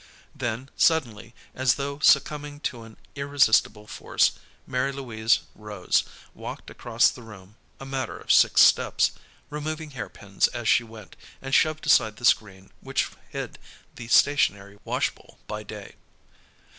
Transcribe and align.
Then, 0.33 0.71
suddenly, 0.75 1.35
as 1.53 1.75
though 1.75 1.99
succumbing 1.99 2.61
to 2.61 2.81
an 2.81 2.97
irresistible 3.13 3.85
force, 3.85 4.31
Mary 4.65 4.91
Louise 4.91 5.41
rose, 5.53 6.03
walked 6.33 6.71
across 6.71 7.11
the 7.11 7.21
room 7.21 7.55
(a 7.79 7.85
matter 7.85 8.17
of 8.17 8.31
six 8.31 8.61
steps), 8.61 9.11
removing 9.51 9.91
hairpins 9.91 10.47
as 10.47 10.67
she 10.67 10.83
went, 10.83 11.15
and 11.39 11.53
shoved 11.53 11.85
aside 11.85 12.15
the 12.15 12.25
screen 12.25 12.71
which 12.79 13.11
hid 13.29 13.59
the 13.93 14.07
stationary 14.07 14.79
wash 14.85 15.11
bowl 15.11 15.37
by 15.45 15.61
day. 15.61 15.93